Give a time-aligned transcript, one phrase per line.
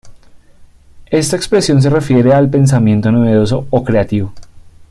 [1.11, 4.33] Esta expresión se refiere al pensamiento novedoso o creativo.